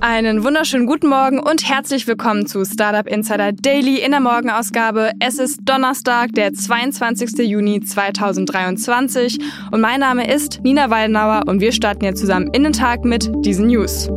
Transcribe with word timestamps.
Einen 0.00 0.44
wunderschönen 0.44 0.86
guten 0.86 1.08
Morgen 1.08 1.40
und 1.40 1.68
herzlich 1.68 2.06
willkommen 2.06 2.46
zu 2.46 2.64
Startup 2.64 3.04
Insider 3.12 3.52
Daily 3.52 3.98
in 3.98 4.12
der 4.12 4.20
Morgenausgabe. 4.20 5.10
Es 5.18 5.40
ist 5.40 5.62
Donnerstag, 5.64 6.32
der 6.34 6.52
22. 6.52 7.38
Juni 7.38 7.80
2023 7.80 9.40
und 9.72 9.80
mein 9.80 9.98
Name 9.98 10.32
ist 10.32 10.60
Nina 10.62 10.88
Weidenauer 10.90 11.48
und 11.48 11.60
wir 11.60 11.72
starten 11.72 12.04
jetzt 12.04 12.20
zusammen 12.20 12.48
in 12.52 12.62
den 12.62 12.72
Tag 12.72 13.04
mit 13.04 13.28
diesen 13.44 13.66
News. 13.66 14.08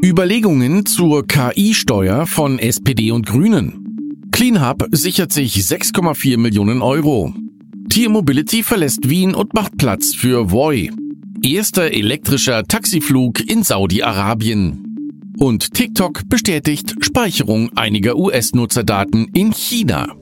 Überlegungen 0.00 0.86
zur 0.86 1.26
KI-Steuer 1.26 2.28
von 2.28 2.60
SPD 2.60 3.10
und 3.10 3.26
Grünen. 3.26 4.28
CleanHub 4.30 4.86
sichert 4.92 5.32
sich 5.32 5.56
6,4 5.56 6.38
Millionen 6.38 6.82
Euro. 6.82 7.34
Tier 7.88 8.10
Mobility 8.10 8.62
verlässt 8.62 9.08
Wien 9.08 9.34
und 9.34 9.54
macht 9.54 9.76
Platz 9.76 10.14
für 10.14 10.52
Voi. 10.52 10.90
Erster 11.42 11.92
elektrischer 11.92 12.64
Taxiflug 12.64 13.40
in 13.40 13.62
Saudi-Arabien. 13.62 14.82
Und 15.38 15.74
TikTok 15.74 16.28
bestätigt 16.28 16.94
Speicherung 17.00 17.70
einiger 17.76 18.16
US-Nutzerdaten 18.16 19.28
in 19.34 19.52
China. 19.52 20.14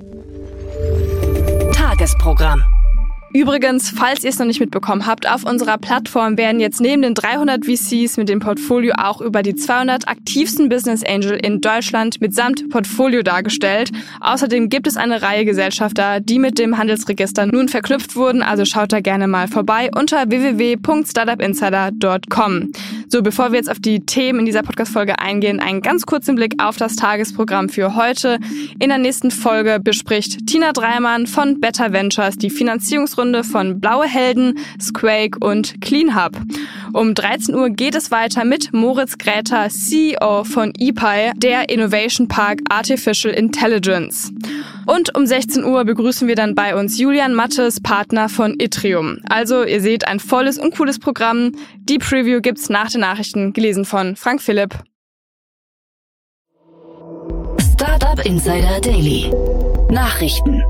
Tagesprogramm. 1.72 2.62
Übrigens, 3.36 3.90
falls 3.90 4.22
ihr 4.22 4.30
es 4.30 4.38
noch 4.38 4.46
nicht 4.46 4.60
mitbekommen 4.60 5.06
habt, 5.06 5.28
auf 5.28 5.44
unserer 5.44 5.76
Plattform 5.76 6.38
werden 6.38 6.60
jetzt 6.60 6.80
neben 6.80 7.02
den 7.02 7.14
300 7.14 7.64
VCs 7.64 8.16
mit 8.16 8.28
dem 8.28 8.38
Portfolio 8.38 8.94
auch 8.96 9.20
über 9.20 9.42
die 9.42 9.56
200 9.56 10.06
aktivsten 10.06 10.68
Business 10.68 11.02
Angel 11.02 11.32
in 11.32 11.60
Deutschland 11.60 12.20
mitsamt 12.20 12.70
Portfolio 12.70 13.24
dargestellt. 13.24 13.90
Außerdem 14.20 14.68
gibt 14.68 14.86
es 14.86 14.96
eine 14.96 15.22
Reihe 15.22 15.44
Gesellschafter, 15.44 16.20
die 16.20 16.38
mit 16.38 16.60
dem 16.60 16.78
Handelsregister 16.78 17.46
nun 17.46 17.68
verknüpft 17.68 18.14
wurden, 18.14 18.40
also 18.40 18.64
schaut 18.64 18.92
da 18.92 19.00
gerne 19.00 19.26
mal 19.26 19.48
vorbei 19.48 19.90
unter 19.92 20.30
www.startupinsider.com. 20.30 22.70
So, 23.08 23.22
bevor 23.22 23.52
wir 23.52 23.58
jetzt 23.58 23.70
auf 23.70 23.78
die 23.78 24.00
Themen 24.00 24.40
in 24.40 24.46
dieser 24.46 24.62
Podcast-Folge 24.62 25.18
eingehen, 25.18 25.60
einen 25.60 25.82
ganz 25.82 26.06
kurzen 26.06 26.34
Blick 26.34 26.54
auf 26.58 26.76
das 26.76 26.96
Tagesprogramm 26.96 27.68
für 27.68 27.94
heute. 27.96 28.38
In 28.78 28.88
der 28.88 28.98
nächsten 28.98 29.30
Folge 29.30 29.78
bespricht 29.82 30.46
Tina 30.46 30.72
Dreimann 30.72 31.26
von 31.26 31.60
Better 31.60 31.92
Ventures 31.92 32.36
die 32.36 32.50
Finanzierungsrunde 32.50 33.44
von 33.44 33.80
Blaue 33.80 34.06
Helden, 34.06 34.58
Squake 34.80 35.38
und 35.40 35.80
CleanHub. 35.80 36.32
Um 36.92 37.14
13 37.14 37.54
Uhr 37.54 37.70
geht 37.70 37.94
es 37.94 38.10
weiter 38.10 38.44
mit 38.44 38.72
Moritz 38.72 39.18
Gräter, 39.18 39.68
CEO 39.68 40.44
von 40.44 40.72
EPI, 40.78 41.32
der 41.36 41.68
Innovation 41.68 42.28
Park 42.28 42.60
Artificial 42.70 43.34
Intelligence. 43.34 44.32
Und 44.86 45.14
um 45.14 45.26
16 45.26 45.64
Uhr 45.64 45.84
begrüßen 45.84 46.28
wir 46.28 46.34
dann 46.34 46.54
bei 46.54 46.76
uns 46.76 46.98
Julian 46.98 47.34
Mattes, 47.34 47.80
Partner 47.80 48.28
von 48.28 48.54
Itrium. 48.60 49.18
Also 49.28 49.64
ihr 49.64 49.80
seht 49.80 50.06
ein 50.06 50.20
volles 50.20 50.58
und 50.58 50.74
cooles 50.76 50.98
Programm. 50.98 51.52
Die 51.88 51.98
Preview 51.98 52.40
gibt's 52.40 52.68
nach 52.68 52.90
den 52.94 53.00
Nachrichten, 53.00 53.52
gelesen 53.52 53.84
von 53.84 54.16
Frank 54.16 54.40
Philipp. 54.40 54.82
Startup 57.74 58.24
Insider 58.24 58.80
Daily. 58.80 59.30
Nachrichten. 59.90 60.62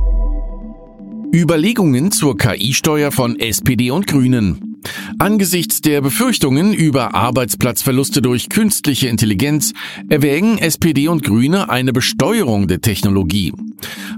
Überlegungen 1.33 2.13
zur 2.13 2.37
KI-Steuer 2.37 3.13
von 3.13 3.39
SPD 3.39 3.91
und 3.91 4.07
Grünen. 4.07 4.74
Angesichts 5.19 5.81
der 5.81 6.01
Befürchtungen 6.01 6.73
über 6.73 7.15
Arbeitsplatzverluste 7.15 8.23
durch 8.23 8.49
künstliche 8.49 9.09
Intelligenz 9.09 9.73
erwägen 10.09 10.59
SPD 10.59 11.09
und 11.09 11.23
Grüne 11.23 11.71
eine 11.71 11.93
Besteuerung 11.93 12.69
der 12.69 12.81
Technologie. 12.81 13.53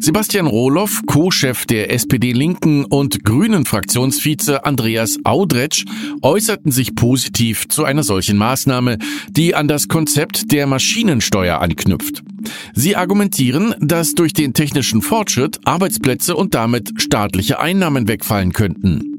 Sebastian 0.01 0.47
Rohloff, 0.47 1.03
Co-Chef 1.07 1.67
der 1.67 1.93
SPD-Linken 1.93 2.85
und 2.85 3.25
Grünen-Fraktionsvize 3.25 4.65
Andreas 4.65 5.19
Audretsch 5.25 5.85
äußerten 6.23 6.71
sich 6.71 6.95
positiv 6.95 7.69
zu 7.69 7.85
einer 7.85 8.03
solchen 8.03 8.37
Maßnahme, 8.37 8.99
die 9.31 9.55
an 9.55 9.69
das 9.69 9.89
Konzept 9.89 10.53
der 10.53 10.67
Maschinensteuer 10.67 11.61
anknüpft. 11.61 12.23
Sie 12.75 12.97
argumentieren, 12.97 13.75
dass 13.81 14.15
durch 14.15 14.33
den 14.33 14.55
technischen 14.55 15.03
Fortschritt 15.03 15.61
Arbeitsplätze 15.65 16.37
und 16.37 16.55
damit 16.55 16.93
staatliche 16.97 17.59
Einnahmen 17.59 18.09
wegfallen 18.09 18.53
könnten. 18.53 19.16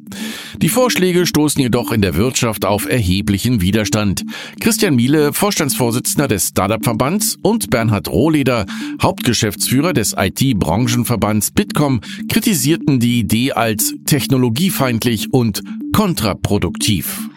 Die 0.58 0.70
Vorschläge 0.70 1.26
stoßen 1.26 1.62
jedoch 1.62 1.92
in 1.92 2.02
der 2.02 2.16
Wirtschaft 2.16 2.66
auf 2.66 2.90
erheblichen 2.90 3.62
Widerstand. 3.62 4.24
Christian 4.60 4.96
Miele, 4.96 5.34
Vorstandsvorsitzender 5.34 6.28
des 6.28 6.48
Startup-Verbands 6.50 7.38
und 7.42 7.70
Bernhard 7.70 8.08
Rohleder, 8.08 8.66
Hauptgeschäftsführer 9.02 9.94
des 9.94 10.16
IT-Branchenverbands 10.18 11.52
Bitkom, 11.52 12.02
kritisierten 12.30 13.00
die 13.00 13.20
Idee 13.20 13.52
als 13.52 13.94
technologiefeindlich 14.06 15.34
und 15.34 15.62
kontraproduktiv. 15.94 17.30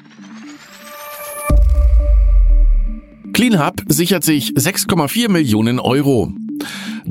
CleanHub 3.32 3.82
sichert 3.88 4.24
sich 4.24 4.52
6,4 4.52 5.30
Millionen 5.30 5.78
Euro. 5.78 6.32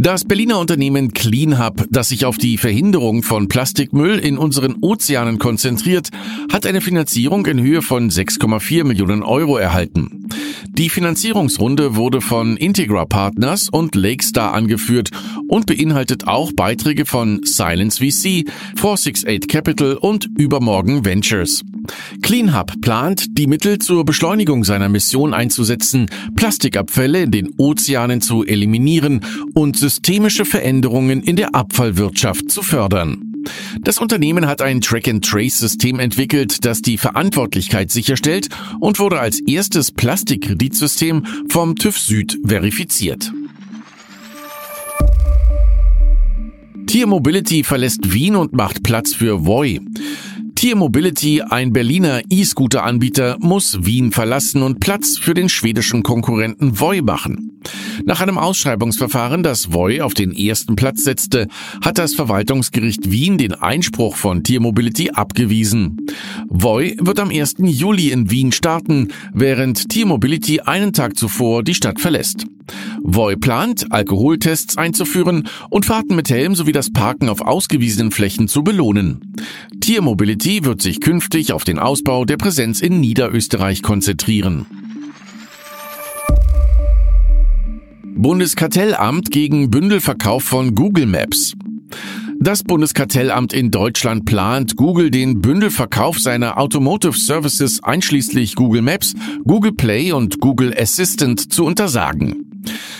Das 0.01 0.23
Berliner 0.23 0.59
Unternehmen 0.59 1.11
CleanHub, 1.11 1.85
das 1.89 2.07
sich 2.07 2.23
auf 2.23 2.37
die 2.37 2.57
Verhinderung 2.57 3.21
von 3.21 3.49
Plastikmüll 3.49 4.17
in 4.17 4.37
unseren 4.37 4.77
Ozeanen 4.79 5.39
konzentriert, 5.39 6.07
hat 6.49 6.65
eine 6.65 6.79
Finanzierung 6.79 7.45
in 7.47 7.61
Höhe 7.61 7.81
von 7.81 8.09
6,4 8.09 8.85
Millionen 8.85 9.23
Euro 9.23 9.57
erhalten. 9.57 10.29
Die 10.69 10.87
Finanzierungsrunde 10.87 11.97
wurde 11.97 12.21
von 12.21 12.55
Integra 12.55 13.03
Partners 13.03 13.67
und 13.67 13.95
Lakestar 13.95 14.53
angeführt 14.53 15.09
und 15.49 15.65
beinhaltet 15.65 16.27
auch 16.27 16.53
Beiträge 16.53 17.05
von 17.05 17.41
Silence 17.43 17.97
VC, 17.97 18.49
468 18.77 19.49
Capital 19.49 19.95
und 19.95 20.29
Übermorgen 20.37 21.03
Ventures. 21.03 21.63
CleanHub 22.21 22.81
plant, 22.81 23.37
die 23.37 23.47
Mittel 23.47 23.79
zur 23.79 24.05
Beschleunigung 24.05 24.63
seiner 24.63 24.89
Mission 24.89 25.33
einzusetzen, 25.33 26.05
Plastikabfälle 26.35 27.23
in 27.23 27.31
den 27.31 27.49
Ozeanen 27.57 28.21
zu 28.21 28.45
eliminieren 28.45 29.21
und 29.53 29.75
systemische 29.89 30.45
Veränderungen 30.45 31.23
in 31.23 31.35
der 31.35 31.55
Abfallwirtschaft 31.55 32.51
zu 32.51 32.61
fördern. 32.61 33.33
Das 33.81 33.97
Unternehmen 33.97 34.45
hat 34.45 34.61
ein 34.61 34.81
Track-and-Trace-System 34.81 35.99
entwickelt, 35.99 36.63
das 36.63 36.83
die 36.83 36.99
Verantwortlichkeit 36.99 37.89
sicherstellt 37.89 38.49
und 38.79 38.99
wurde 38.99 39.19
als 39.19 39.39
erstes 39.39 39.91
Plastikkreditsystem 39.91 41.25
vom 41.49 41.75
TÜV 41.75 41.97
Süd 41.97 42.37
verifiziert. 42.45 43.31
Tier 46.85 47.07
Mobility 47.07 47.63
verlässt 47.63 48.13
Wien 48.13 48.35
und 48.35 48.53
macht 48.53 48.83
Platz 48.83 49.15
für 49.15 49.43
Voi. 49.47 49.79
Tier 50.59 50.75
Mobility, 50.75 51.41
ein 51.41 51.71
Berliner 51.71 52.21
E-Scooter-Anbieter, 52.29 53.37
muss 53.39 53.85
Wien 53.85 54.11
verlassen 54.11 54.61
und 54.61 54.81
Platz 54.81 55.17
für 55.17 55.33
den 55.33 55.47
schwedischen 55.47 56.03
Konkurrenten 56.03 56.81
Voi 56.81 57.01
machen. 57.01 57.61
Nach 58.03 58.19
einem 58.19 58.37
Ausschreibungsverfahren, 58.37 59.41
das 59.41 59.71
Voi 59.71 60.01
auf 60.01 60.13
den 60.13 60.35
ersten 60.35 60.75
Platz 60.75 61.05
setzte, 61.05 61.47
hat 61.81 61.97
das 61.97 62.13
Verwaltungsgericht 62.13 63.09
Wien 63.09 63.37
den 63.37 63.53
Einspruch 63.53 64.17
von 64.17 64.43
Tier 64.43 64.59
Mobility 64.59 65.11
abgewiesen. 65.11 65.95
Voi 66.49 66.97
wird 66.99 67.21
am 67.21 67.29
1. 67.29 67.55
Juli 67.59 68.11
in 68.11 68.29
Wien 68.29 68.51
starten, 68.51 69.13
während 69.33 69.87
Tier 69.87 70.07
Mobility 70.07 70.59
einen 70.59 70.91
Tag 70.91 71.15
zuvor 71.15 71.63
die 71.63 71.73
Stadt 71.73 72.01
verlässt. 72.01 72.47
Voi 73.01 73.35
plant, 73.35 73.91
Alkoholtests 73.91 74.77
einzuführen 74.77 75.47
und 75.69 75.85
Fahrten 75.85 76.15
mit 76.15 76.29
Helm 76.29 76.55
sowie 76.55 76.71
das 76.71 76.91
Parken 76.91 77.29
auf 77.29 77.41
ausgewiesenen 77.41 78.11
Flächen 78.11 78.47
zu 78.47 78.63
belohnen. 78.63 79.35
Tier 79.81 80.01
Mobility 80.01 80.65
wird 80.65 80.81
sich 80.81 81.01
künftig 81.01 81.53
auf 81.53 81.63
den 81.63 81.79
Ausbau 81.79 82.25
der 82.25 82.37
Präsenz 82.37 82.81
in 82.81 82.99
Niederösterreich 82.99 83.81
konzentrieren. 83.81 84.65
Bundeskartellamt 88.15 89.31
gegen 89.31 89.71
Bündelverkauf 89.71 90.43
von 90.43 90.75
Google 90.75 91.05
Maps. 91.05 91.53
Das 92.41 92.63
Bundeskartellamt 92.63 93.53
in 93.53 93.71
Deutschland 93.71 94.25
plant, 94.25 94.75
Google 94.75 95.11
den 95.11 95.41
Bündelverkauf 95.41 96.19
seiner 96.19 96.57
Automotive 96.57 97.17
Services 97.17 97.83
einschließlich 97.83 98.55
Google 98.55 98.81
Maps, 98.81 99.13
Google 99.45 99.73
Play 99.73 100.11
und 100.11 100.39
Google 100.39 100.73
Assistant 100.77 101.51
zu 101.51 101.65
untersagen. 101.65 102.48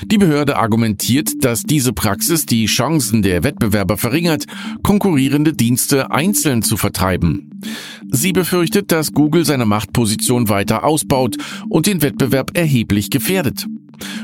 Die 0.06 0.18
Behörde 0.18 0.57
argumentiert, 0.57 1.44
dass 1.44 1.63
diese 1.63 1.94
Praxis 1.94 2.45
die 2.45 2.66
Chancen 2.66 3.21
der 3.21 3.44
Wettbewerber 3.44 3.98
verringert, 3.98 4.45
konkurrierende 4.83 5.54
Dienste 5.54 6.12
einzeln 6.12 6.62
zu 6.62 6.77
vertreiben. 6.77 7.62
Sie 8.10 8.33
befürchtet, 8.33 8.92
dass 8.92 9.12
Google 9.13 9.45
seine 9.45 9.66
Machtposition 9.66 10.50
weiter 10.50 10.83
ausbaut 10.83 11.38
und 11.68 11.86
den 11.86 12.01
Wettbewerb 12.01 12.57
erheblich 12.57 13.10
gefährdet. 13.10 13.68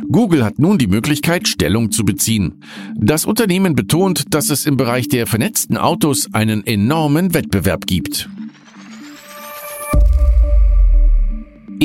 Google 0.10 0.44
hat 0.44 0.60
nun 0.60 0.78
die 0.78 0.88
Möglichkeit, 0.88 1.48
Stellung 1.48 1.92
zu 1.92 2.06
beziehen. 2.06 2.62
Das 2.96 3.26
Unternehmen 3.26 3.76
betont, 3.76 4.34
dass 4.34 4.50
es 4.50 4.66
im 4.66 4.78
Bereich 4.78 5.08
der 5.08 5.28
vernetzten 5.28 5.78
Autos 5.78 6.34
einen 6.34 6.66
enormen 6.66 7.34
Wettbewerb 7.34 7.86
gibt. 7.86 8.30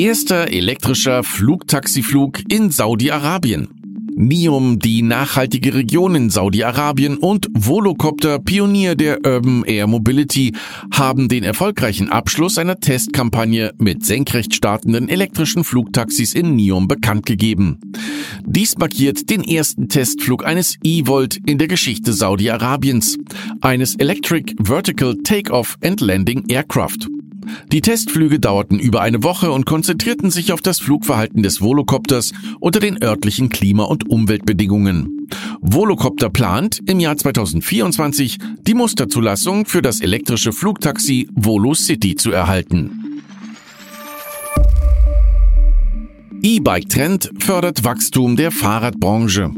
Erster 0.01 0.51
elektrischer 0.51 1.23
Flugtaxiflug 1.23 2.39
in 2.49 2.71
Saudi-Arabien. 2.71 3.67
NIOM, 4.15 4.79
die 4.79 5.03
nachhaltige 5.03 5.75
Region 5.75 6.15
in 6.15 6.31
Saudi-Arabien 6.31 7.17
und 7.17 7.47
Volocopter, 7.53 8.39
Pionier 8.39 8.95
der 8.95 9.23
Urban 9.23 9.63
Air 9.63 9.85
Mobility, 9.85 10.53
haben 10.91 11.27
den 11.27 11.43
erfolgreichen 11.43 12.09
Abschluss 12.09 12.57
einer 12.57 12.79
Testkampagne 12.79 13.75
mit 13.77 14.03
senkrecht 14.03 14.55
startenden 14.55 15.07
elektrischen 15.07 15.63
Flugtaxis 15.63 16.33
in 16.33 16.55
NIOM 16.55 16.87
bekannt 16.87 17.27
gegeben. 17.27 17.79
Dies 18.43 18.79
markiert 18.79 19.29
den 19.29 19.43
ersten 19.43 19.87
Testflug 19.87 20.43
eines 20.43 20.77
E-Volt 20.83 21.37
in 21.45 21.59
der 21.59 21.67
Geschichte 21.67 22.11
Saudi-Arabiens, 22.11 23.19
eines 23.61 23.93
Electric 23.97 24.55
Vertical 24.59 25.15
Takeoff 25.23 25.77
and 25.83 26.01
Landing 26.01 26.45
Aircraft. 26.49 27.10
Die 27.71 27.81
Testflüge 27.81 28.39
dauerten 28.39 28.79
über 28.79 29.01
eine 29.01 29.23
Woche 29.23 29.51
und 29.51 29.65
konzentrierten 29.65 30.31
sich 30.31 30.53
auf 30.53 30.61
das 30.61 30.79
Flugverhalten 30.79 31.43
des 31.43 31.61
Volocopters 31.61 32.31
unter 32.59 32.79
den 32.79 33.01
örtlichen 33.01 33.49
Klima- 33.49 33.85
und 33.85 34.09
Umweltbedingungen. 34.09 35.27
Volocopter 35.61 36.29
plant, 36.29 36.81
im 36.85 36.99
Jahr 36.99 37.17
2024 37.17 38.37
die 38.67 38.73
Musterzulassung 38.73 39.65
für 39.65 39.81
das 39.81 40.01
elektrische 40.01 40.51
Flugtaxi 40.51 41.29
Volo 41.33 41.73
City 41.73 42.15
zu 42.15 42.31
erhalten. 42.31 43.21
E-Bike-Trend 46.43 47.31
fördert 47.37 47.83
Wachstum 47.83 48.35
der 48.35 48.51
Fahrradbranche. 48.51 49.51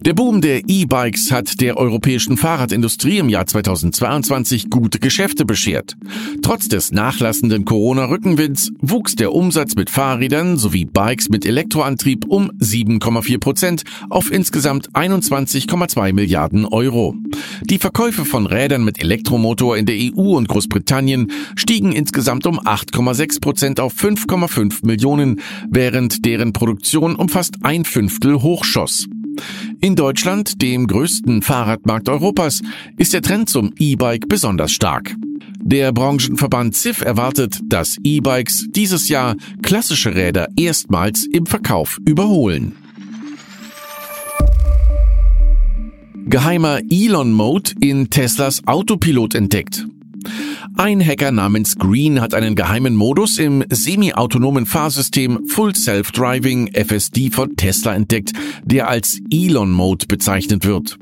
Der 0.00 0.14
Boom 0.14 0.40
der 0.40 0.68
E-Bikes 0.68 1.30
hat 1.30 1.60
der 1.60 1.76
europäischen 1.76 2.36
Fahrradindustrie 2.36 3.18
im 3.18 3.28
Jahr 3.28 3.46
2022 3.46 4.68
gute 4.68 4.98
Geschäfte 4.98 5.44
beschert. 5.44 5.96
Trotz 6.42 6.68
des 6.68 6.90
nachlassenden 6.90 7.64
Corona-Rückenwinds 7.64 8.72
wuchs 8.80 9.14
der 9.14 9.32
Umsatz 9.32 9.76
mit 9.76 9.90
Fahrrädern 9.90 10.56
sowie 10.56 10.84
Bikes 10.84 11.28
mit 11.28 11.46
Elektroantrieb 11.46 12.24
um 12.26 12.50
7,4 12.58 13.38
Prozent 13.38 13.84
auf 14.10 14.32
insgesamt 14.32 14.90
21,2 14.90 16.12
Milliarden 16.12 16.64
Euro. 16.64 17.14
Die 17.62 17.78
Verkäufe 17.78 18.24
von 18.24 18.46
Rädern 18.46 18.84
mit 18.84 19.00
Elektromotor 19.00 19.76
in 19.76 19.86
der 19.86 19.96
EU 19.96 20.36
und 20.36 20.48
Großbritannien 20.48 21.30
stiegen 21.54 21.92
insgesamt 21.92 22.46
um 22.46 22.58
8,6 22.58 23.40
Prozent 23.40 23.80
auf 23.80 23.94
5,5 23.94 24.84
Millionen, 24.84 25.40
während 25.70 26.24
deren 26.24 26.52
Produktion 26.52 27.14
um 27.14 27.28
fast 27.28 27.64
ein 27.64 27.84
Fünftel 27.84 28.42
hochschoss. 28.42 29.06
In 29.80 29.96
Deutschland, 29.96 30.62
dem 30.62 30.86
größten 30.86 31.42
Fahrradmarkt 31.42 32.08
Europas, 32.08 32.62
ist 32.96 33.12
der 33.12 33.22
Trend 33.22 33.48
zum 33.48 33.72
E-Bike 33.78 34.28
besonders 34.28 34.72
stark. 34.72 35.14
Der 35.60 35.92
Branchenverband 35.92 36.74
CIF 36.74 37.02
erwartet, 37.02 37.60
dass 37.64 37.96
E-Bikes 38.02 38.66
dieses 38.70 39.08
Jahr 39.08 39.36
klassische 39.62 40.14
Räder 40.14 40.48
erstmals 40.56 41.26
im 41.26 41.46
Verkauf 41.46 41.98
überholen. 42.04 42.76
Geheimer 46.26 46.80
Elon-Mode 46.88 47.72
in 47.80 48.10
Teslas 48.10 48.66
Autopilot 48.66 49.34
entdeckt. 49.34 49.86
Ein 50.76 51.04
Hacker 51.04 51.32
namens 51.32 51.76
Green 51.76 52.20
hat 52.20 52.34
einen 52.34 52.54
geheimen 52.54 52.94
Modus 52.96 53.38
im 53.38 53.64
semi-autonomen 53.70 54.66
Fahrsystem 54.66 55.46
Full 55.48 55.74
Self-Driving 55.74 56.68
FSD 56.72 57.30
von 57.30 57.56
Tesla 57.56 57.94
entdeckt, 57.94 58.32
der 58.64 58.88
als 58.88 59.20
Elon 59.30 59.70
Mode 59.70 60.06
bezeichnet 60.06 60.64
wird. 60.64 60.98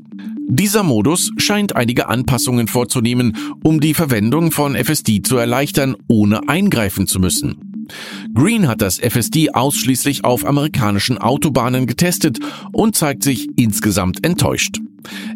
Dieser 0.47 0.83
Modus 0.83 1.31
scheint 1.37 1.75
einige 1.75 2.09
Anpassungen 2.09 2.67
vorzunehmen, 2.67 3.37
um 3.63 3.79
die 3.79 3.93
Verwendung 3.93 4.51
von 4.51 4.75
FSD 4.75 5.21
zu 5.21 5.37
erleichtern, 5.37 5.95
ohne 6.07 6.49
eingreifen 6.49 7.07
zu 7.07 7.19
müssen. 7.19 7.87
Green 8.33 8.67
hat 8.67 8.81
das 8.81 8.99
FSD 8.99 9.51
ausschließlich 9.51 10.23
auf 10.23 10.45
amerikanischen 10.45 11.17
Autobahnen 11.17 11.87
getestet 11.87 12.39
und 12.71 12.95
zeigt 12.95 13.23
sich 13.23 13.47
insgesamt 13.57 14.25
enttäuscht. 14.25 14.79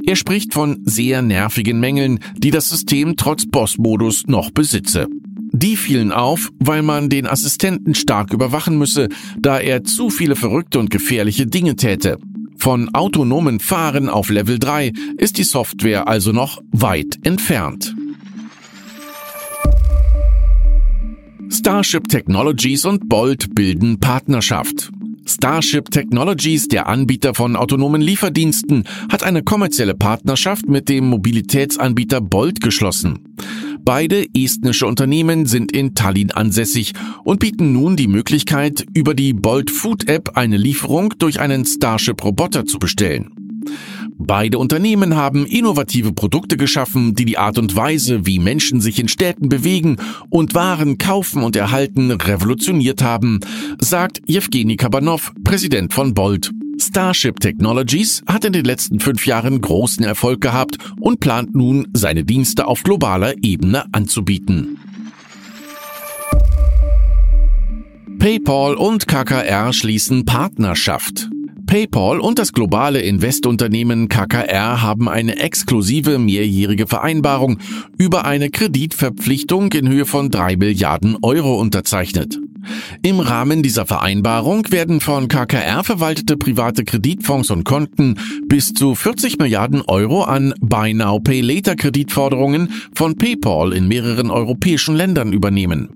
Er 0.05 0.15
spricht 0.15 0.53
von 0.53 0.79
sehr 0.83 1.21
nervigen 1.21 1.79
Mängeln, 1.79 2.19
die 2.37 2.51
das 2.51 2.69
System 2.69 3.15
trotz 3.17 3.45
Boss-Modus 3.45 4.27
noch 4.27 4.51
besitze. 4.51 5.07
Die 5.51 5.77
fielen 5.77 6.11
auf, 6.11 6.51
weil 6.59 6.81
man 6.81 7.09
den 7.09 7.27
Assistenten 7.27 7.95
stark 7.95 8.33
überwachen 8.33 8.77
müsse, 8.77 9.07
da 9.39 9.57
er 9.57 9.83
zu 9.83 10.09
viele 10.09 10.35
verrückte 10.35 10.79
und 10.79 10.89
gefährliche 10.89 11.47
Dinge 11.47 11.75
täte. 11.75 12.17
Von 12.57 12.93
autonomen 12.93 13.59
Fahren 13.59 14.09
auf 14.09 14.29
Level 14.29 14.59
3 14.59 14.91
ist 15.17 15.37
die 15.37 15.43
Software 15.43 16.07
also 16.07 16.31
noch 16.31 16.61
weit 16.71 17.19
entfernt. 17.23 17.95
Starship 21.49 22.07
Technologies 22.09 22.85
und 22.85 23.07
Bolt 23.07 23.53
bilden 23.55 23.99
Partnerschaft. 23.99 24.91
Starship 25.27 25.89
Technologies, 25.89 26.67
der 26.67 26.87
Anbieter 26.87 27.33
von 27.33 27.55
autonomen 27.55 28.01
Lieferdiensten, 28.01 28.83
hat 29.11 29.23
eine 29.23 29.43
kommerzielle 29.43 29.95
Partnerschaft 29.95 30.67
mit 30.67 30.87
dem 30.87 31.09
Mobilitätsanbieter 31.09 32.21
Bolt 32.21 32.61
geschlossen. 32.61 33.35
Beide 33.83 34.25
estnische 34.35 34.85
Unternehmen 34.87 35.45
sind 35.45 35.71
in 35.71 35.95
Tallinn 35.95 36.31
ansässig 36.31 36.93
und 37.23 37.39
bieten 37.39 37.73
nun 37.73 37.95
die 37.95 38.07
Möglichkeit, 38.07 38.85
über 38.93 39.13
die 39.13 39.33
Bolt 39.33 39.71
Food 39.71 40.07
App 40.07 40.37
eine 40.37 40.57
Lieferung 40.57 41.13
durch 41.17 41.39
einen 41.39 41.65
Starship 41.65 42.23
Roboter 42.23 42.65
zu 42.65 42.79
bestellen. 42.79 43.31
Beide 44.17 44.59
Unternehmen 44.59 45.15
haben 45.15 45.45
innovative 45.45 46.13
Produkte 46.13 46.55
geschaffen, 46.55 47.15
die 47.15 47.25
die 47.25 47.37
Art 47.37 47.57
und 47.57 47.75
Weise, 47.75 48.25
wie 48.25 48.39
Menschen 48.39 48.79
sich 48.79 48.99
in 48.99 49.09
Städten 49.09 49.49
bewegen 49.49 49.97
und 50.29 50.53
Waren 50.53 50.97
kaufen 50.97 51.43
und 51.43 51.55
erhalten, 51.55 52.11
revolutioniert 52.11 53.03
haben, 53.03 53.41
sagt 53.79 54.21
Jewgeni 54.25 54.77
Kabanov, 54.77 55.33
Präsident 55.43 55.93
von 55.93 56.13
Bolt. 56.13 56.51
Starship 56.79 57.39
Technologies 57.39 58.23
hat 58.25 58.45
in 58.45 58.53
den 58.53 58.65
letzten 58.65 58.99
fünf 58.99 59.25
Jahren 59.25 59.59
großen 59.59 60.03
Erfolg 60.03 60.41
gehabt 60.41 60.77
und 60.99 61.19
plant 61.19 61.53
nun, 61.53 61.87
seine 61.93 62.23
Dienste 62.23 62.67
auf 62.67 62.83
globaler 62.83 63.33
Ebene 63.41 63.85
anzubieten. 63.93 64.79
PayPal 68.17 68.75
und 68.75 69.07
KKR 69.07 69.73
schließen 69.73 70.25
Partnerschaft. 70.25 71.29
PayPal 71.75 72.21
und 72.21 72.39
das 72.39 72.53
globale 72.53 73.01
Investunternehmen 73.01 74.07
KKR 74.07 74.81
haben 74.81 75.09
eine 75.09 75.39
exklusive 75.39 76.19
mehrjährige 76.19 76.87
Vereinbarung 76.87 77.57
über 77.97 78.23
eine 78.23 78.49
Kreditverpflichtung 78.49 79.73
in 79.73 79.89
Höhe 79.89 80.05
von 80.05 80.31
drei 80.31 80.55
Milliarden 80.55 81.17
Euro 81.21 81.59
unterzeichnet. 81.59 82.39
Im 83.01 83.19
Rahmen 83.19 83.61
dieser 83.61 83.85
Vereinbarung 83.85 84.71
werden 84.71 85.01
von 85.01 85.27
KKR 85.27 85.83
verwaltete 85.83 86.37
private 86.37 86.85
Kreditfonds 86.85 87.51
und 87.51 87.65
Konten 87.65 88.15
bis 88.47 88.73
zu 88.73 88.95
40 88.95 89.37
Milliarden 89.39 89.81
Euro 89.81 90.23
an 90.23 90.53
Buy 90.61 90.93
Now 90.93 91.19
Pay 91.19 91.41
Later 91.41 91.75
Kreditforderungen 91.75 92.69
von 92.93 93.17
PayPal 93.17 93.73
in 93.73 93.89
mehreren 93.89 94.31
europäischen 94.31 94.95
Ländern 94.95 95.33
übernehmen. 95.33 95.94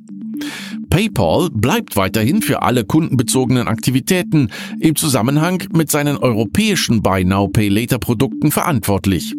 PayPal 0.89 1.49
bleibt 1.51 1.95
weiterhin 1.95 2.41
für 2.41 2.61
alle 2.61 2.83
kundenbezogenen 2.83 3.67
Aktivitäten 3.67 4.49
im 4.79 4.95
Zusammenhang 4.95 5.63
mit 5.71 5.91
seinen 5.91 6.17
europäischen 6.17 7.01
Buy 7.01 7.23
Now 7.25 7.47
Pay 7.47 7.69
Later 7.69 7.99
Produkten 7.99 8.51
verantwortlich. 8.51 9.35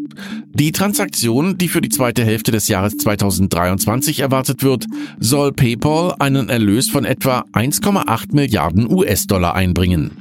Die 0.52 0.72
Transaktion, 0.72 1.58
die 1.58 1.68
für 1.68 1.80
die 1.80 1.88
zweite 1.88 2.24
Hälfte 2.24 2.52
des 2.52 2.68
Jahres 2.68 2.96
2023 2.96 4.20
erwartet 4.20 4.62
wird, 4.62 4.86
soll 5.18 5.52
PayPal 5.52 6.14
einen 6.18 6.48
Erlös 6.48 6.88
von 6.88 7.04
etwa 7.04 7.44
1,8 7.52 8.34
Milliarden 8.34 8.90
US-Dollar 8.90 9.54
einbringen. 9.54 10.12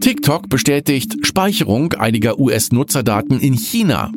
TikTok 0.00 0.48
bestätigt 0.48 1.26
Speicherung 1.26 1.92
einiger 1.92 2.38
US-Nutzerdaten 2.38 3.38
in 3.38 3.52
China. 3.52 4.10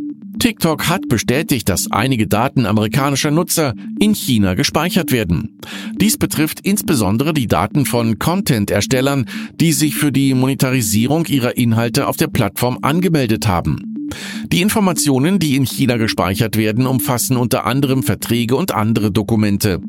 TikTok 0.44 0.90
hat 0.90 1.08
bestätigt, 1.08 1.70
dass 1.70 1.90
einige 1.90 2.28
Daten 2.28 2.66
amerikanischer 2.66 3.32
Nutzer 3.32 3.74
in 3.98 4.14
China 4.14 4.56
gespeichert 4.56 5.14
werden. 5.14 5.58
Dies 6.02 6.18
betrifft 6.18 6.60
insbesondere 6.60 7.34
die 7.34 7.48
Daten 7.48 7.86
von 7.86 8.20
Content-Erstellern, 8.20 9.26
die 9.62 9.72
sich 9.72 9.96
für 9.96 10.12
die 10.12 10.34
Monetarisierung 10.34 11.28
ihrer 11.28 11.56
Inhalte 11.56 12.08
auf 12.08 12.18
der 12.18 12.28
Plattform 12.28 12.80
angemeldet 12.82 13.48
haben. 13.48 14.10
Die 14.52 14.60
Informationen, 14.60 15.40
die 15.40 15.56
in 15.56 15.66
China 15.66 15.96
gespeichert 15.96 16.58
werden, 16.58 16.88
umfassen 16.88 17.38
unter 17.38 17.66
anderem 17.66 18.04
Verträge 18.04 18.58
und 18.58 18.74
andere 18.74 19.12
Dokumente. 19.14 19.80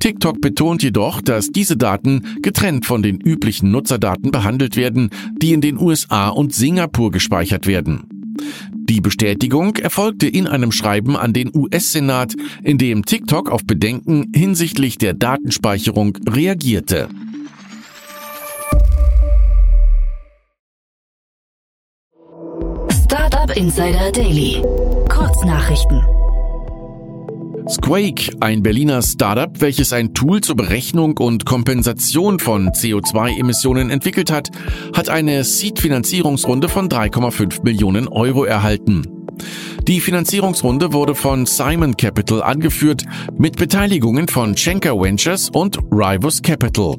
TikTok 0.00 0.40
betont 0.40 0.82
jedoch, 0.82 1.20
dass 1.20 1.48
diese 1.48 1.76
Daten 1.76 2.38
getrennt 2.40 2.86
von 2.86 3.02
den 3.02 3.20
üblichen 3.20 3.70
Nutzerdaten 3.70 4.30
behandelt 4.30 4.78
werden, 4.78 5.10
die 5.42 5.52
in 5.52 5.60
den 5.60 5.78
USA 5.78 6.30
und 6.30 6.54
Singapur 6.54 7.10
gespeichert 7.10 7.66
werden. 7.66 8.04
Die 8.86 9.00
Bestätigung 9.00 9.76
erfolgte 9.76 10.26
in 10.26 10.46
einem 10.46 10.70
Schreiben 10.70 11.16
an 11.16 11.32
den 11.32 11.50
US-Senat, 11.54 12.34
in 12.62 12.76
dem 12.76 13.06
TikTok 13.06 13.50
auf 13.50 13.64
Bedenken 13.64 14.30
hinsichtlich 14.36 14.98
der 14.98 15.14
Datenspeicherung 15.14 16.18
reagierte. 16.28 17.08
Startup 22.90 23.56
Insider 23.56 24.12
Daily. 24.12 24.60
Kurznachrichten. 25.08 26.02
Squake, 27.68 28.30
ein 28.40 28.62
Berliner 28.62 29.00
Startup, 29.00 29.50
welches 29.60 29.94
ein 29.94 30.12
Tool 30.12 30.42
zur 30.42 30.54
Berechnung 30.54 31.16
und 31.16 31.46
Kompensation 31.46 32.38
von 32.38 32.68
CO2-Emissionen 32.68 33.88
entwickelt 33.88 34.30
hat, 34.30 34.50
hat 34.94 35.08
eine 35.08 35.44
Seed-Finanzierungsrunde 35.44 36.68
von 36.68 36.90
3,5 36.90 37.62
Millionen 37.62 38.06
Euro 38.06 38.44
erhalten. 38.44 39.06
Die 39.88 40.00
Finanzierungsrunde 40.00 40.92
wurde 40.92 41.14
von 41.14 41.46
Simon 41.46 41.96
Capital 41.96 42.42
angeführt 42.42 43.04
mit 43.38 43.56
Beteiligungen 43.56 44.28
von 44.28 44.56
Schenker 44.56 45.00
Ventures 45.00 45.48
und 45.48 45.78
Rivus 45.90 46.42
Capital. 46.42 46.96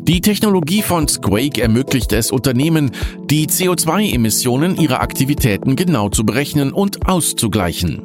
Die 0.00 0.20
Technologie 0.20 0.82
von 0.82 1.08
Squake 1.08 1.60
ermöglicht 1.60 2.12
es 2.12 2.30
Unternehmen, 2.30 2.92
die 3.28 3.48
CO2-Emissionen 3.48 4.76
ihrer 4.76 5.00
Aktivitäten 5.00 5.74
genau 5.74 6.08
zu 6.08 6.24
berechnen 6.24 6.72
und 6.72 7.06
auszugleichen. 7.08 8.04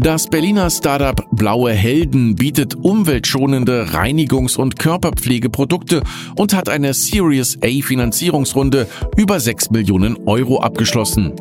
Das 0.00 0.28
Berliner 0.28 0.70
Startup 0.70 1.26
Blaue 1.32 1.72
Helden 1.72 2.36
bietet 2.36 2.76
umweltschonende 2.76 3.88
Reinigungs- 3.94 4.56
und 4.56 4.78
Körperpflegeprodukte 4.78 6.04
und 6.36 6.54
hat 6.54 6.68
eine 6.68 6.94
Series 6.94 7.58
A 7.64 7.82
Finanzierungsrunde 7.82 8.86
über 9.16 9.40
6 9.40 9.70
Millionen 9.70 10.16
Euro 10.28 10.60
abgeschlossen. 10.60 11.32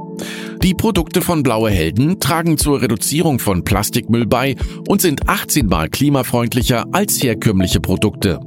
Die 0.63 0.73
Produkte 0.73 1.21
von 1.21 1.43
Blaue 1.43 1.69
Helden 1.69 2.19
tragen 2.19 2.57
zur 2.57 2.81
Reduzierung 2.81 3.37
von 3.37 3.63
Plastikmüll 3.63 4.25
bei 4.25 4.55
und 4.87 5.01
sind 5.01 5.29
18 5.29 5.67
mal 5.67 5.87
klimafreundlicher 5.87 6.85
als 6.91 7.21
herkömmliche 7.21 7.79
Produkte. 7.79 8.39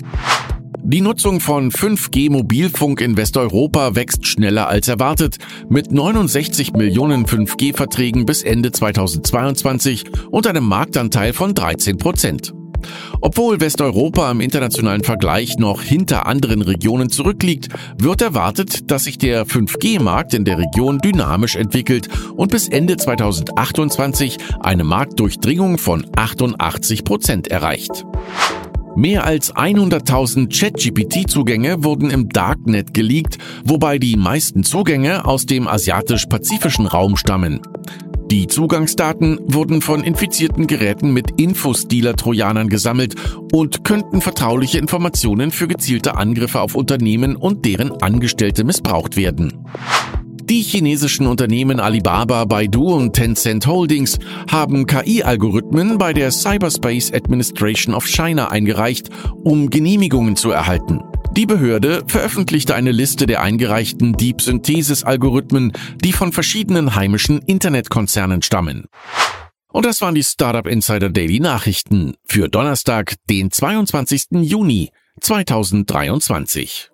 Die 0.93 1.03
Nutzung 1.03 1.39
von 1.39 1.71
5G-Mobilfunk 1.71 3.01
in 3.01 3.17
Westeuropa 3.17 3.95
wächst 3.95 4.27
schneller 4.27 4.67
als 4.67 4.89
erwartet, 4.89 5.37
mit 5.69 5.93
69 5.93 6.73
Millionen 6.73 7.27
5G-Verträgen 7.27 8.27
bis 8.27 8.43
Ende 8.43 8.73
2022 8.73 10.03
und 10.33 10.49
einem 10.49 10.65
Marktanteil 10.65 11.33
von 11.33 11.55
13 11.55 11.97
Prozent. 11.97 12.55
Obwohl 13.21 13.61
Westeuropa 13.61 14.29
im 14.33 14.41
internationalen 14.41 15.05
Vergleich 15.05 15.59
noch 15.59 15.81
hinter 15.81 16.27
anderen 16.27 16.61
Regionen 16.61 17.09
zurückliegt, 17.09 17.69
wird 17.97 18.21
erwartet, 18.21 18.91
dass 18.91 19.05
sich 19.05 19.17
der 19.17 19.47
5G-Markt 19.47 20.35
in 20.35 20.45
der 20.45 20.59
Region 20.59 20.99
dynamisch 20.99 21.55
entwickelt 21.55 22.09
und 22.35 22.51
bis 22.51 22.67
Ende 22.67 22.97
2028 22.97 24.39
eine 24.59 24.83
Marktdurchdringung 24.83 25.79
von 25.79 26.05
88 26.17 27.05
Prozent 27.05 27.47
erreicht. 27.47 28.05
Mehr 29.01 29.25
als 29.25 29.55
100.000 29.55 30.55
ChatGPT-Zugänge 30.55 31.83
wurden 31.83 32.11
im 32.11 32.29
Darknet 32.29 32.93
geleakt, 32.93 33.39
wobei 33.65 33.99
die 33.99 34.15
meisten 34.15 34.63
Zugänge 34.63 35.25
aus 35.25 35.47
dem 35.47 35.69
asiatisch-pazifischen 35.69 36.85
Raum 36.85 37.17
stammen. 37.17 37.63
Die 38.31 38.47
Zugangsdaten 38.47 39.41
wurden 39.47 39.81
von 39.81 40.05
infizierten 40.05 40.67
Geräten 40.67 41.15
mit 41.15 41.41
Infostealer-Trojanern 41.41 42.69
gesammelt 42.69 43.15
und 43.53 43.85
könnten 43.85 44.21
vertrauliche 44.21 44.77
Informationen 44.77 45.51
für 45.51 45.67
gezielte 45.67 46.19
Angriffe 46.19 46.61
auf 46.61 46.75
Unternehmen 46.75 47.37
und 47.37 47.65
deren 47.65 48.03
Angestellte 48.03 48.65
missbraucht 48.65 49.17
werden. 49.17 49.65
Die 50.51 50.63
chinesischen 50.63 51.29
Unternehmen 51.29 51.79
Alibaba, 51.79 52.45
Baidu 52.45 52.93
und 52.93 53.13
Tencent 53.13 53.69
Holdings 53.69 54.19
haben 54.51 54.85
KI-Algorithmen 54.85 55.97
bei 55.97 56.13
der 56.13 56.33
Cyberspace 56.33 57.13
Administration 57.13 57.95
of 57.95 58.09
China 58.09 58.51
eingereicht, 58.51 59.11
um 59.45 59.71
Genehmigungen 59.71 60.35
zu 60.35 60.51
erhalten. 60.51 61.03
Die 61.37 61.47
Behörde 61.47 62.03
veröffentlichte 62.09 62.75
eine 62.75 62.91
Liste 62.91 63.27
der 63.27 63.43
eingereichten 63.43 64.15
Deep 64.15 64.41
Synthesis-Algorithmen, 64.41 65.71
die 66.03 66.13
von 66.13 66.33
verschiedenen 66.33 66.97
heimischen 66.97 67.39
Internetkonzernen 67.43 68.43
stammen. 68.43 68.87
Und 69.73 69.87
das 69.87 70.03
waren 70.03 70.17
die 70.17 70.25
Startup 70.25 70.67
Insider 70.67 71.11
Daily 71.11 71.39
Nachrichten 71.39 72.15
für 72.25 72.49
Donnerstag, 72.49 73.15
den 73.29 73.53
22. 73.53 74.25
Juni 74.33 74.91
2023. 75.21 76.91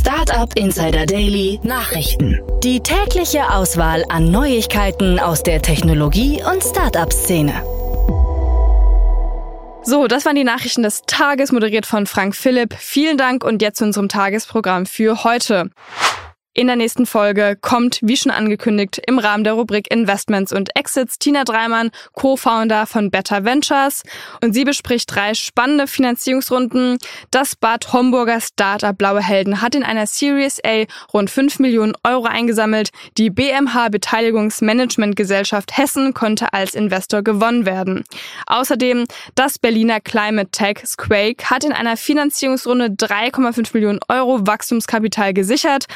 Startup 0.00 0.50
Insider 0.56 1.04
Daily 1.04 1.60
Nachrichten. 1.62 2.40
Die 2.64 2.80
tägliche 2.80 3.50
Auswahl 3.50 4.02
an 4.08 4.30
Neuigkeiten 4.30 5.18
aus 5.18 5.42
der 5.42 5.60
Technologie- 5.60 6.42
und 6.42 6.62
Startup-Szene. 6.62 7.52
So, 9.82 10.06
das 10.06 10.24
waren 10.24 10.36
die 10.36 10.44
Nachrichten 10.44 10.84
des 10.84 11.02
Tages, 11.02 11.52
moderiert 11.52 11.84
von 11.84 12.06
Frank 12.06 12.34
Philipp. 12.34 12.74
Vielen 12.78 13.18
Dank 13.18 13.44
und 13.44 13.60
jetzt 13.60 13.76
zu 13.76 13.84
unserem 13.84 14.08
Tagesprogramm 14.08 14.86
für 14.86 15.22
heute. 15.22 15.68
In 16.52 16.66
der 16.66 16.74
nächsten 16.74 17.06
Folge 17.06 17.56
kommt, 17.60 18.00
wie 18.02 18.16
schon 18.16 18.32
angekündigt, 18.32 19.00
im 19.06 19.20
Rahmen 19.20 19.44
der 19.44 19.52
Rubrik 19.52 19.88
Investments 19.88 20.52
und 20.52 20.74
Exits 20.74 21.16
Tina 21.16 21.44
Dreimann, 21.44 21.92
Co-Founder 22.14 22.86
von 22.86 23.12
Better 23.12 23.44
Ventures. 23.44 24.02
Und 24.42 24.52
sie 24.52 24.64
bespricht 24.64 25.14
drei 25.14 25.34
spannende 25.34 25.86
Finanzierungsrunden. 25.86 26.98
Das 27.30 27.54
Bad 27.54 27.92
Homburger 27.92 28.40
Startup 28.40 28.98
Blaue 28.98 29.22
Helden 29.22 29.62
hat 29.62 29.76
in 29.76 29.84
einer 29.84 30.08
Series 30.08 30.58
A 30.66 30.86
rund 31.12 31.30
5 31.30 31.60
Millionen 31.60 31.92
Euro 32.02 32.24
eingesammelt. 32.24 32.90
Die 33.16 33.30
BMH 33.30 33.88
Beteiligungsmanagementgesellschaft 33.90 35.78
Hessen 35.78 36.14
konnte 36.14 36.52
als 36.52 36.74
Investor 36.74 37.22
gewonnen 37.22 37.64
werden. 37.64 38.02
Außerdem 38.46 39.04
das 39.36 39.60
Berliner 39.60 40.00
Climate 40.00 40.50
Tech 40.50 40.78
Squake 40.84 41.44
hat 41.48 41.62
in 41.62 41.72
einer 41.72 41.96
Finanzierungsrunde 41.96 42.86
3,5 42.86 43.70
Millionen 43.72 44.00
Euro 44.08 44.48
Wachstumskapital 44.48 45.32
gesichert 45.32 45.86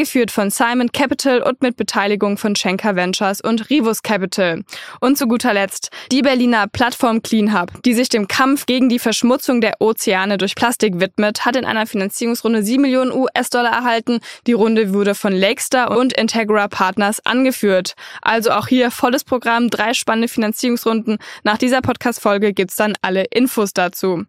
angeführt 0.00 0.30
von 0.30 0.48
Simon 0.48 0.92
Capital 0.92 1.42
und 1.42 1.60
mit 1.60 1.76
Beteiligung 1.76 2.38
von 2.38 2.56
Schenker 2.56 2.96
Ventures 2.96 3.42
und 3.42 3.68
Rivus 3.68 4.02
Capital. 4.02 4.62
Und 4.98 5.18
zu 5.18 5.28
guter 5.28 5.52
Letzt 5.52 5.90
die 6.10 6.22
Berliner 6.22 6.68
Plattform 6.68 7.20
Clean 7.22 7.54
die 7.84 7.92
sich 7.92 8.08
dem 8.08 8.26
Kampf 8.26 8.64
gegen 8.64 8.88
die 8.88 8.98
Verschmutzung 8.98 9.60
der 9.60 9.74
Ozeane 9.78 10.38
durch 10.38 10.54
Plastik 10.54 11.00
widmet, 11.00 11.44
hat 11.44 11.54
in 11.54 11.66
einer 11.66 11.86
Finanzierungsrunde 11.86 12.62
7 12.62 12.80
Millionen 12.80 13.12
US-Dollar 13.12 13.72
erhalten. 13.72 14.20
Die 14.46 14.54
Runde 14.54 14.94
wurde 14.94 15.14
von 15.14 15.34
Lakestar 15.34 15.90
und 15.90 16.14
Integra 16.14 16.68
Partners 16.68 17.20
angeführt. 17.26 17.94
Also 18.22 18.52
auch 18.52 18.68
hier 18.68 18.90
volles 18.90 19.24
Programm, 19.24 19.68
drei 19.68 19.92
spannende 19.92 20.28
Finanzierungsrunden. 20.28 21.18
Nach 21.42 21.58
dieser 21.58 21.82
Podcast-Folge 21.82 22.54
gibt's 22.54 22.76
dann 22.76 22.94
alle 23.02 23.24
Infos 23.24 23.74
dazu. 23.74 24.24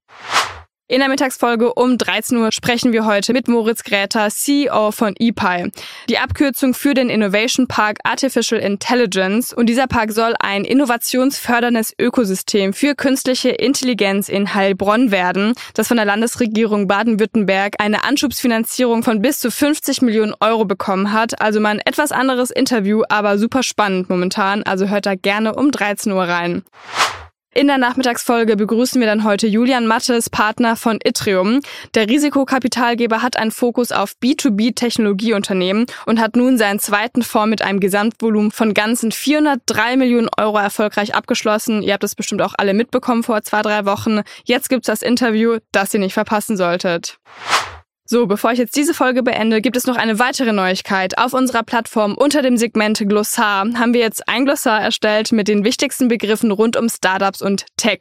In 0.92 1.00
der 1.00 1.08
Mittagsfolge 1.08 1.74
um 1.76 1.98
13 1.98 2.38
Uhr 2.38 2.52
sprechen 2.52 2.92
wir 2.92 3.06
heute 3.06 3.32
mit 3.32 3.48
Moritz 3.48 3.86
Gräter, 3.86 4.28
CEO 4.30 4.92
von 4.92 5.16
ePi. 5.18 5.72
Die 6.10 6.18
Abkürzung 6.18 6.74
für 6.74 6.94
den 6.94 7.10
Innovation 7.10 7.66
Park 7.66 8.00
Artificial 8.04 8.60
Intelligence 8.60 9.54
und 9.54 9.68
dieser 9.68 9.88
Park 9.88 10.12
soll 10.12 10.34
ein 10.40 10.66
innovationsförderndes 10.66 11.94
Ökosystem 11.98 12.74
für 12.74 12.94
künstliche 12.94 13.52
Intelligenz 13.52 14.28
in 14.28 14.54
Heilbronn 14.54 15.12
werden, 15.12 15.54
das 15.76 15.88
von 15.88 15.96
der 15.96 16.06
Landesregierung 16.06 16.90
Baden-Württemberg 16.90 17.76
eine 17.80 18.04
Anschubsfinanzierung 18.04 19.04
von 19.04 19.22
bis 19.22 19.40
zu 19.40 19.50
50 19.50 20.02
Millionen 20.02 20.34
Euro 20.42 20.66
bekommen 20.66 21.14
hat. 21.14 21.40
Also 21.42 21.62
mal 21.62 21.70
ein 21.70 21.80
etwas 21.80 22.12
anderes 22.12 22.52
Interview, 22.52 23.04
aber 23.08 23.38
super 23.38 23.64
spannend 23.64 24.10
momentan. 24.10 24.64
Also 24.64 24.90
hört 24.90 25.06
da 25.06 25.16
gerne 25.16 25.56
um 25.56 25.72
13 25.72 26.12
Uhr 26.12 26.24
rein. 26.24 26.66
In 27.54 27.68
der 27.68 27.78
Nachmittagsfolge 27.78 28.56
begrüßen 28.56 29.02
wir 29.02 29.08
dann 29.08 29.26
heute 29.26 29.46
Julian 29.46 29.86
Mattes, 29.86 30.30
Partner 30.30 30.78
von 30.78 31.00
Itrium. 31.04 31.60
Der 31.96 32.08
Risikokapitalgeber 32.08 33.22
hat 33.22 33.36
einen 33.36 33.52
Fokus 33.52 33.92
auf 33.92 34.14
B2B-Technologieunternehmen 34.24 35.86
und 36.06 36.22
hat 36.22 36.38
nun 36.38 36.58
seinen 36.58 36.80
zweiten 36.80 37.24
Fonds 37.24 37.50
mit 37.50 37.62
einem 37.62 37.82
Gesamtvolumen 37.82 38.52
von 38.52 38.74
ganzen 38.74 39.12
403 39.12 39.98
Millionen 39.98 40.30
Euro 40.38 40.60
erfolgreich 40.60 41.14
abgeschlossen. 41.14 41.84
Ihr 41.84 41.92
habt 41.92 42.04
das 42.04 42.16
bestimmt 42.16 42.42
auch 42.42 42.54
alle 42.58 42.74
mitbekommen 42.74 43.22
vor 43.22 43.42
zwei, 43.42 43.62
drei 43.62 43.84
Wochen. 43.86 44.22
Jetzt 44.46 44.70
gibt's 44.70 44.88
das 44.88 45.02
Interview, 45.02 45.58
das 45.74 45.94
ihr 45.94 46.00
nicht 46.00 46.14
verpassen 46.14 46.56
solltet. 46.56 47.18
So, 48.12 48.28
bevor 48.28 48.52
ich 48.52 48.60
jetzt 48.60 48.76
diese 48.76 48.94
Folge 48.94 49.24
beende, 49.24 49.62
gibt 49.62 49.78
es 49.78 49.88
noch 49.88 49.96
eine 49.96 50.20
weitere 50.20 50.52
Neuigkeit. 50.52 51.18
Auf 51.18 51.32
unserer 51.32 51.64
Plattform 51.64 52.14
unter 52.14 52.42
dem 52.42 52.58
Segment 52.58 53.02
Glossar 53.08 53.66
haben 53.76 53.94
wir 53.94 54.02
jetzt 54.02 54.28
ein 54.28 54.44
Glossar 54.44 54.82
erstellt 54.82 55.32
mit 55.32 55.48
den 55.48 55.64
wichtigsten 55.64 56.10
Begriffen 56.10 56.52
rund 56.52 56.76
um 56.76 56.90
Startups 56.90 57.42
und 57.42 57.68
Tech. 57.78 58.00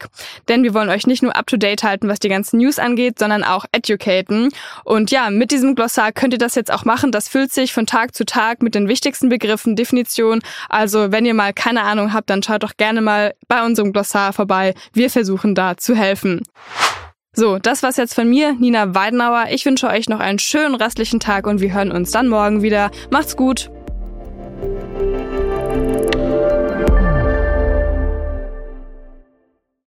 Denn 0.49 0.65
wir 0.65 0.75
wollen 0.75 0.89
euch 0.89 1.07
nicht 1.07 1.23
nur 1.23 1.37
up-to-date 1.37 1.85
halten, 1.85 2.09
was 2.09 2.19
die 2.19 2.29
ganzen 2.29 2.59
News 2.59 2.81
angeht, 2.81 3.21
sondern 3.21 3.45
auch 3.45 3.67
educaten. 3.71 4.49
Und 4.83 5.13
ja, 5.13 5.31
mit 5.31 5.53
diesem 5.53 5.77
Glossar 5.77 6.11
könnt 6.11 6.33
ihr 6.33 6.41
das 6.41 6.57
jetzt 6.57 6.73
auch 6.73 6.85
machen. 6.85 7.13
Das 7.13 7.29
füllt 7.29 7.53
sich 7.53 7.73
von 7.73 7.87
Tag 7.87 8.13
zu 8.17 8.25
Tag 8.25 8.65
mit 8.65 8.75
den 8.75 8.89
wichtigsten 8.89 9.29
Begriffen, 9.29 9.77
Definitionen. 9.77 10.43
Also 10.69 11.13
wenn 11.13 11.25
ihr 11.25 11.35
mal 11.35 11.53
keine 11.53 11.85
Ahnung 11.85 12.13
habt, 12.13 12.31
dann 12.31 12.43
schaut 12.43 12.65
doch 12.65 12.77
gerne 12.77 13.01
mal 13.01 13.33
bei 13.47 13.65
unserem 13.65 13.93
Glossar 13.93 14.33
vorbei. 14.33 14.75
Wir 14.93 15.09
versuchen 15.09 15.55
da 15.55 15.77
zu 15.77 15.95
helfen. 15.95 16.43
So, 17.33 17.61
das 17.61 17.85
war's 17.85 17.97
jetzt 17.97 18.15
von 18.15 18.29
mir, 18.29 18.55
Nina 18.55 18.93
Weidenauer. 18.93 19.47
Ich 19.51 19.65
wünsche 19.65 19.87
euch 19.87 20.09
noch 20.09 20.19
einen 20.19 20.41
schönen 20.41 20.75
restlichen 20.75 21.21
Tag 21.21 21.47
und 21.47 21.61
wir 21.61 21.73
hören 21.73 21.93
uns 21.93 22.11
dann 22.11 22.27
morgen 22.27 22.63
wieder. 22.63 22.91
Macht's 23.11 23.37
gut! 23.37 23.71